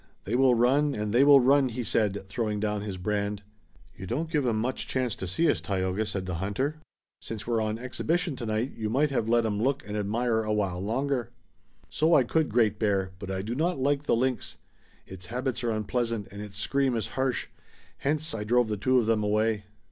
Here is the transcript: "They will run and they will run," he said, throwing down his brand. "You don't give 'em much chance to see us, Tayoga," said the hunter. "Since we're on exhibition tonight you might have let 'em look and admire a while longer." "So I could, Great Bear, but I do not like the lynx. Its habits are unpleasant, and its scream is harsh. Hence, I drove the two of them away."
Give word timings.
"They 0.23 0.33
will 0.33 0.55
run 0.55 0.95
and 0.95 1.13
they 1.13 1.23
will 1.23 1.39
run," 1.41 1.69
he 1.69 1.83
said, 1.83 2.25
throwing 2.27 2.59
down 2.59 2.81
his 2.81 2.97
brand. 2.97 3.43
"You 3.95 4.07
don't 4.07 4.31
give 4.31 4.47
'em 4.47 4.57
much 4.59 4.87
chance 4.87 5.15
to 5.17 5.27
see 5.27 5.47
us, 5.47 5.61
Tayoga," 5.61 6.07
said 6.07 6.25
the 6.25 6.37
hunter. 6.41 6.77
"Since 7.21 7.45
we're 7.45 7.61
on 7.61 7.77
exhibition 7.77 8.35
tonight 8.35 8.71
you 8.75 8.89
might 8.89 9.11
have 9.11 9.29
let 9.29 9.45
'em 9.45 9.61
look 9.61 9.87
and 9.87 9.95
admire 9.95 10.41
a 10.43 10.51
while 10.51 10.79
longer." 10.81 11.29
"So 11.87 12.15
I 12.15 12.23
could, 12.23 12.49
Great 12.49 12.79
Bear, 12.79 13.11
but 13.19 13.29
I 13.29 13.43
do 13.43 13.53
not 13.53 13.77
like 13.77 14.05
the 14.05 14.15
lynx. 14.15 14.57
Its 15.05 15.27
habits 15.27 15.63
are 15.63 15.69
unpleasant, 15.69 16.27
and 16.31 16.41
its 16.41 16.57
scream 16.57 16.95
is 16.95 17.09
harsh. 17.09 17.45
Hence, 17.97 18.33
I 18.33 18.43
drove 18.43 18.69
the 18.69 18.77
two 18.77 18.97
of 18.97 19.05
them 19.05 19.23
away." 19.23 19.65